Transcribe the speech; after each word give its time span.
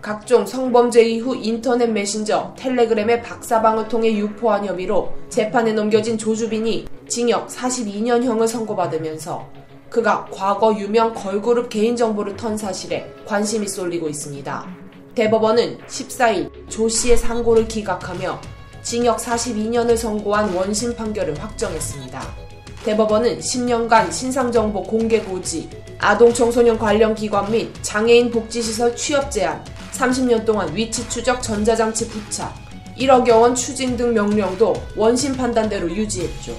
각종 0.00 0.44
성범죄 0.44 1.04
이후 1.04 1.36
인터넷 1.36 1.86
메신저 1.86 2.54
텔레그램의 2.58 3.22
박사방을 3.22 3.86
통해 3.86 4.12
유포한 4.16 4.66
혐의로 4.66 5.14
재판에 5.28 5.72
넘겨진 5.72 6.18
조주빈이 6.18 6.86
징역 7.06 7.46
42년형을 7.48 8.48
선고받으면서 8.48 9.48
그가 9.88 10.26
과거 10.32 10.76
유명 10.76 11.14
걸그룹 11.14 11.68
개인정보를 11.68 12.36
턴 12.36 12.56
사실에 12.56 13.06
관심이 13.26 13.68
쏠리고 13.68 14.08
있습니다. 14.08 14.66
대법원은 15.14 15.78
14일 15.86 16.50
조 16.68 16.88
씨의 16.88 17.18
상고를 17.18 17.68
기각하며 17.68 18.40
징역 18.82 19.18
42년을 19.18 19.96
선고한 19.96 20.54
원심 20.54 20.96
판결을 20.96 21.40
확정했습니다. 21.40 22.51
대법원은 22.84 23.38
10년간 23.38 24.10
신상정보 24.10 24.82
공개 24.82 25.20
고지, 25.20 25.68
아동 25.98 26.34
청소년 26.34 26.76
관련 26.78 27.14
기관 27.14 27.50
및 27.50 27.72
장애인 27.82 28.30
복지시설 28.30 28.96
취업 28.96 29.30
제한, 29.30 29.64
30년 29.92 30.44
동안 30.44 30.74
위치 30.74 31.08
추적 31.08 31.40
전자장치 31.40 32.08
부착, 32.08 32.52
1억여 32.98 33.40
원 33.40 33.54
추징 33.54 33.96
등 33.96 34.12
명령도 34.12 34.74
원심 34.96 35.36
판단대로 35.36 35.88
유지했죠. 35.90 36.56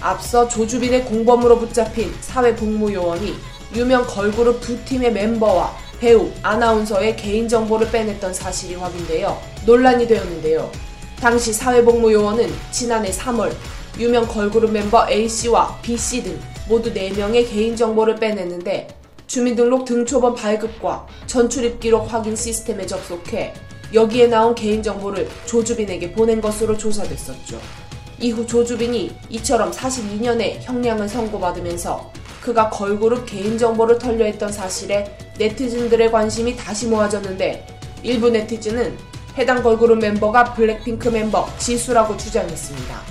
앞서 0.00 0.48
조주빈의 0.48 1.04
공범으로 1.04 1.58
붙잡힌 1.58 2.12
사회복무요원이 2.20 3.34
유명 3.76 4.04
걸그룹 4.06 4.60
두 4.60 4.76
팀의 4.84 5.10
mem버와 5.12 5.76
배우, 6.00 6.30
아나운서의 6.42 7.16
개인정보를 7.16 7.90
빼냈던 7.90 8.34
사실이 8.34 8.74
확인되어 8.74 9.40
논란이 9.66 10.08
되었는데요. 10.08 10.70
당시 11.20 11.52
사회복무요원은 11.52 12.50
지난해 12.72 13.10
3월 13.10 13.52
유명 13.98 14.26
걸그룹 14.26 14.72
멤버 14.72 15.08
A씨와 15.10 15.78
B씨 15.82 16.22
등 16.22 16.40
모두 16.68 16.92
4명의 16.92 17.48
개인정보를 17.50 18.16
빼냈는데 18.16 18.88
주민등록 19.26 19.84
등초번 19.84 20.34
발급과 20.34 21.06
전출입 21.26 21.80
기록 21.80 22.12
확인 22.12 22.34
시스템에 22.34 22.86
접속해 22.86 23.54
여기에 23.92 24.28
나온 24.28 24.54
개인정보를 24.54 25.28
조주빈에게 25.46 26.12
보낸 26.12 26.40
것으로 26.40 26.76
조사됐었죠. 26.76 27.60
이후 28.18 28.46
조주빈이 28.46 29.10
이처럼 29.30 29.70
42년의 29.70 30.58
형량을 30.60 31.08
선고받으면서 31.08 32.12
그가 32.40 32.70
걸그룹 32.70 33.26
개인정보를 33.26 33.98
털려했던 33.98 34.52
사실에 34.52 35.16
네티즌들의 35.38 36.10
관심이 36.10 36.56
다시 36.56 36.86
모아졌는데 36.86 37.66
일부 38.02 38.30
네티즌은 38.30 38.96
해당 39.38 39.62
걸그룹 39.62 39.98
멤버가 39.98 40.54
블랙핑크 40.54 41.08
멤버 41.08 41.48
지수라고 41.58 42.16
주장했습니다. 42.16 43.09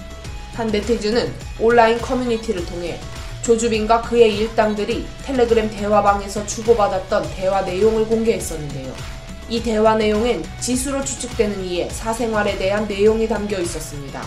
한 0.59 0.67
네티즌은 0.67 1.31
온라인 1.61 1.97
커뮤니티를 1.99 2.65
통해 2.65 2.99
조주빈과 3.43 4.01
그의 4.01 4.35
일당들이 4.35 5.05
텔레그램 5.23 5.69
대화방에서 5.69 6.45
주고받았던 6.45 7.29
대화 7.33 7.61
내용을 7.61 8.05
공개했었는데요. 8.05 8.93
이 9.47 9.63
대화 9.63 9.95
내용엔 9.95 10.43
지수로 10.59 11.05
추측되는 11.05 11.63
이의 11.63 11.89
사생활에 11.89 12.57
대한 12.57 12.85
내용이 12.89 13.25
담겨 13.29 13.57
있었습니다. 13.57 14.21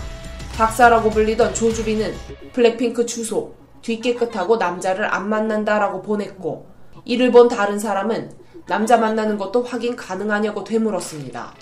박사라고 0.56 1.10
불리던 1.10 1.52
조주빈은 1.52 2.14
블랙핑크 2.54 3.04
주소, 3.04 3.52
뒤깨끗하고 3.82 4.56
남자를 4.56 5.04
안 5.04 5.28
만난다라고 5.28 6.00
보냈고, 6.00 6.66
이를 7.04 7.30
본 7.30 7.48
다른 7.48 7.78
사람은 7.78 8.32
남자 8.66 8.96
만나는 8.96 9.36
것도 9.36 9.62
확인 9.64 9.96
가능하냐고 9.96 10.64
되물었습니다. 10.64 11.54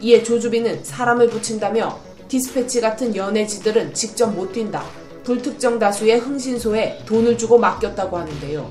이에 0.00 0.22
조주빈은 0.22 0.84
사람을 0.84 1.28
붙인다며 1.30 2.07
디스패치 2.28 2.80
같은 2.80 3.16
연애지들은 3.16 3.94
직접 3.94 4.26
못 4.28 4.52
뛴다. 4.52 4.84
불특정 5.24 5.78
다수의 5.78 6.18
흥신소에 6.18 7.00
돈을 7.06 7.36
주고 7.36 7.58
맡겼다고 7.58 8.16
하는데요. 8.16 8.70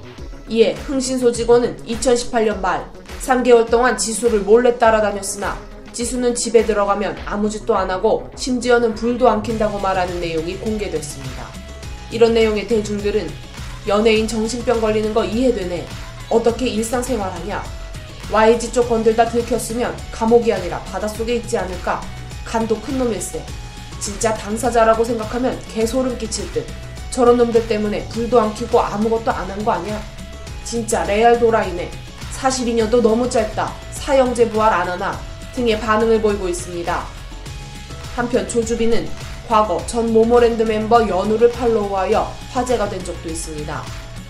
이에 0.50 0.74
흥신소 0.74 1.32
직원은 1.32 1.78
2018년 1.86 2.60
말 2.62 2.90
3개월 3.22 3.70
동안 3.70 3.98
지수를 3.98 4.42
몰래 4.42 4.78
따라다녔으나 4.78 5.58
지수는 5.92 6.36
집에 6.36 6.66
들어가면 6.66 7.18
아무 7.26 7.50
짓도 7.50 7.76
안 7.76 7.90
하고 7.90 8.30
심지어는 8.36 8.94
불도 8.94 9.28
안 9.28 9.42
킨다고 9.42 9.80
말하는 9.80 10.22
내용이 10.22 10.58
공개됐습니다. 10.58 11.48
이런 12.12 12.34
내용의 12.34 12.68
대중들은 12.68 13.28
연예인 13.88 14.28
정신병 14.28 14.80
걸리는 14.80 15.14
거 15.14 15.26
이해되네. 15.26 15.86
어떻게 16.30 16.68
일상생활하냐? 16.68 17.64
YG 18.32 18.72
쪽 18.72 18.90
건들 18.90 19.16
다 19.16 19.26
들켰으면 19.26 19.96
감옥이 20.12 20.52
아니라 20.52 20.80
바닷속에 20.82 21.36
있지 21.38 21.58
않을까? 21.58 22.02
간도 22.48 22.80
큰 22.82 22.98
놈일세. 22.98 23.44
진짜 24.00 24.34
당사자라고 24.34 25.04
생각하면 25.04 25.60
개소름 25.74 26.18
끼칠 26.18 26.52
듯. 26.54 26.66
저런 27.12 27.38
놈들 27.38 27.68
때문에 27.68 28.08
불도 28.10 28.40
안 28.40 28.54
켜고 28.54 28.80
아무것도 28.80 29.32
안 29.32 29.50
한 29.50 29.66
거 29.66 29.72
아니야? 29.72 30.00
진짜 30.64 31.04
레알 31.04 31.40
도라이네. 31.40 31.90
42년도 32.38 33.02
너무 33.02 33.30
짧다. 33.30 33.74
사형제 33.92 34.50
부활 34.50 34.72
안 34.72 34.88
하나 34.88 35.20
등의 35.56 35.80
반응을 35.80 36.22
보이고 36.22 36.48
있습니다. 36.48 37.04
한편 38.16 38.48
조주빈은 38.48 39.10
과거 39.48 39.84
전 39.88 40.14
모모랜드 40.14 40.64
멤버 40.64 41.08
연우를 41.08 41.52
팔로우하여 41.52 42.32
화제가 42.52 42.90
된 42.90 43.04
적도 43.04 43.30
있습니다. 43.30 43.84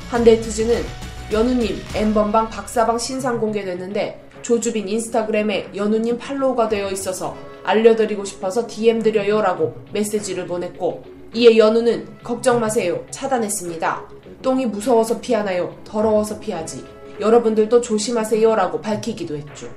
한 0.10 0.24
네티즌은 0.24 0.86
연우님 1.32 1.84
엠번방 1.94 2.50
박사방 2.50 2.98
신상 2.98 3.40
공개됐는데 3.40 4.27
조주빈 4.42 4.88
인스타그램에 4.88 5.70
연우님 5.76 6.18
팔로우가 6.18 6.70
되어 6.70 6.90
있어서 6.92 7.36
알려드리고 7.64 8.26
싶어서 8.26 8.66
DM 8.66 9.02
드려요 9.02 9.42
라고 9.42 9.76
메시지를 9.92 10.48
보냈고 10.48 11.04
이에 11.34 11.58
연우는 11.58 12.20
걱정 12.24 12.60
마세요 12.60 13.06
차단했습니다. 13.12 14.10
똥이 14.42 14.68
무서워서 14.68 15.20
피하나요? 15.20 15.76
더러워서 15.84 16.40
피하지. 16.40 16.84
여러분들도 17.20 17.82
조심하세요 17.82 18.56
라고 18.56 18.80
밝히기도 18.80 19.36
했죠. 19.36 19.68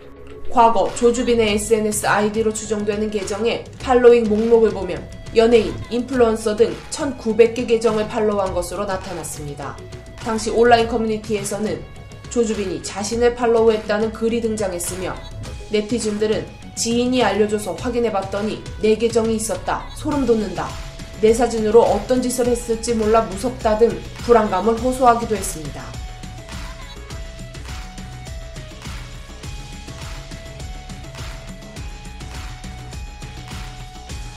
과거 0.51 0.93
조주빈의 0.95 1.55
SNS 1.55 2.07
아이디로 2.07 2.53
추정되는 2.53 3.11
계정의 3.11 3.65
팔로잉 3.81 4.29
목록을 4.29 4.71
보면 4.71 5.09
연예인, 5.37 5.73
인플루언서 5.91 6.57
등 6.57 6.75
1900개 6.91 7.67
계정을 7.69 8.09
팔로우한 8.09 8.53
것으로 8.53 8.85
나타났습니다. 8.85 9.77
당시 10.17 10.51
온라인 10.51 10.89
커뮤니티에서는 10.89 11.81
조주빈이 12.31 12.83
자신을 12.83 13.35
팔로우했다는 13.35 14.13
글이 14.13 14.41
등장했으며 14.41 15.15
네티즌들은 15.71 16.47
지인이 16.75 17.23
알려줘서 17.23 17.75
확인해봤더니 17.75 18.63
내 18.81 18.97
계정이 18.97 19.37
있었다. 19.37 19.87
소름 19.97 20.25
돋는다. 20.25 20.69
내 21.21 21.35
사진으로 21.35 21.83
어떤 21.83 22.23
짓을 22.23 22.47
했을지 22.47 22.95
몰라 22.95 23.21
무섭다 23.23 23.79
등 23.79 24.01
불안감을 24.25 24.79
호소하기도 24.79 25.37
했습니다. 25.37 26.00